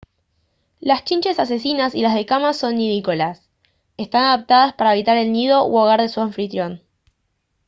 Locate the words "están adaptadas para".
3.97-4.89